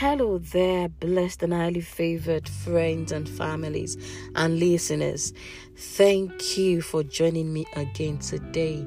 [0.00, 3.98] Hello there, blessed and highly favored friends and families
[4.34, 5.34] and listeners.
[5.76, 8.78] Thank you for joining me again today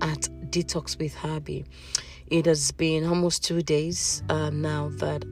[0.00, 1.64] at Detox with Habi.
[2.26, 5.24] It has been almost two days uh, now that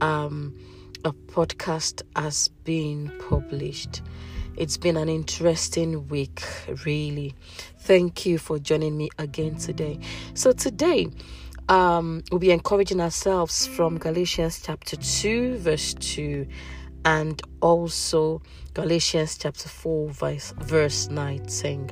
[0.00, 0.58] um,
[1.04, 4.00] a podcast has been published.
[4.56, 6.42] It's been an interesting week,
[6.86, 7.34] really.
[7.80, 9.98] Thank you for joining me again today.
[10.32, 11.08] So, today,
[11.68, 16.46] um, we'll be encouraging ourselves from Galatians chapter 2, verse 2,
[17.04, 18.42] and also
[18.74, 21.90] Galatians chapter 4, verse, verse 9, saying,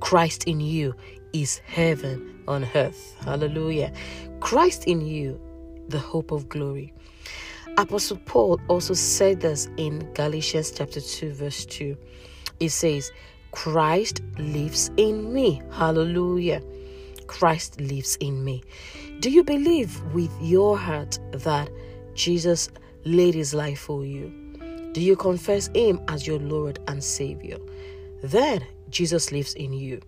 [0.00, 0.94] Christ in you
[1.32, 3.16] is heaven on earth.
[3.22, 3.92] Hallelujah.
[4.40, 5.40] Christ in you,
[5.88, 6.92] the hope of glory.
[7.76, 11.96] Apostle Paul also said this in Galatians chapter 2, verse 2.
[12.60, 13.12] It says,
[13.52, 15.62] Christ lives in me.
[15.72, 16.60] Hallelujah.
[17.28, 18.64] Christ lives in me.
[19.20, 21.70] Do you believe with your heart that
[22.14, 22.68] Jesus
[23.04, 24.32] laid his life for you?
[24.92, 27.58] Do you confess him as your Lord and Savior?
[28.22, 30.00] Then Jesus lives in you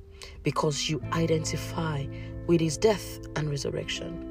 [0.43, 2.07] because you identify
[2.47, 4.27] with his death and resurrection.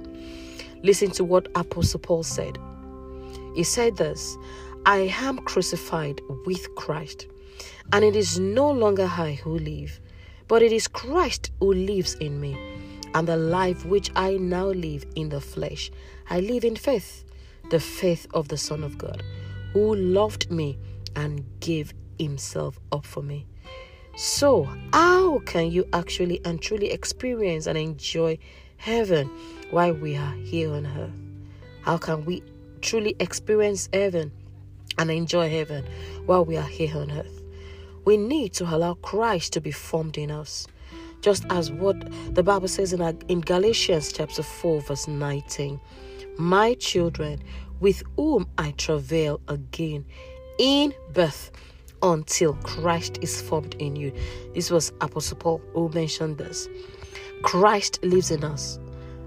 [0.84, 2.58] Listen to what Apostle Paul said.
[3.56, 4.38] He said this
[4.86, 7.28] I am crucified with Christ,
[7.92, 10.00] and it is no longer I who live,
[10.48, 12.79] but it is Christ who lives in me.
[13.14, 15.92] And the life which I now live in the flesh,
[16.30, 17.24] I live in faith,
[17.72, 19.24] the faith of the Son of God,
[19.74, 20.78] who loved me
[21.16, 23.48] and gave himself up for me.
[24.16, 28.38] So, how can you actually and truly experience and enjoy
[28.78, 29.30] heaven
[29.72, 31.14] while we are here on earth?
[31.84, 32.44] How can we
[32.82, 34.32] truly experience heaven
[34.98, 35.86] and enjoy heaven
[36.26, 37.42] while we are here on earth?
[38.06, 40.68] We need to allow Christ to be formed in us
[41.22, 41.96] just as what
[42.34, 45.80] the Bible says in, in Galatians chapter 4, verse 19
[46.38, 47.40] My children,
[47.80, 50.06] with whom I travail again
[50.58, 51.52] in birth
[52.02, 54.14] until Christ is formed in you.
[54.54, 56.68] This was Apostle Paul who mentioned this.
[57.44, 58.80] Christ lives in us.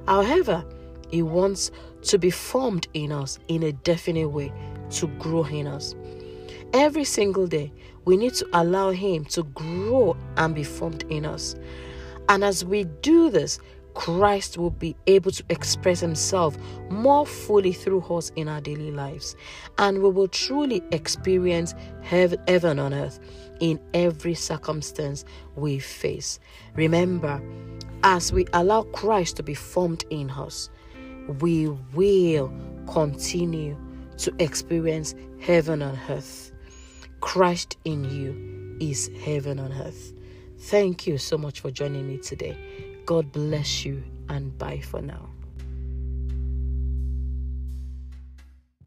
[0.06, 0.64] However,
[1.10, 1.70] he wants
[2.02, 4.52] to be formed in us in a definite way
[4.90, 5.94] to grow in us.
[6.72, 7.70] Every single day,
[8.04, 11.54] we need to allow Him to grow and be formed in us.
[12.28, 13.58] And as we do this,
[13.94, 16.56] Christ will be able to express Himself
[16.88, 19.36] more fully through us in our daily lives.
[19.76, 23.20] And we will truly experience heaven on earth
[23.60, 25.24] in every circumstance
[25.56, 26.40] we face.
[26.74, 27.42] Remember,
[28.02, 30.70] as we allow Christ to be formed in us,
[31.40, 32.52] we will
[32.86, 33.76] continue
[34.16, 36.51] to experience heaven on earth.
[37.22, 40.12] Christ in you is heaven on earth.
[40.58, 42.58] Thank you so much for joining me today.
[43.06, 45.30] God bless you and bye for now.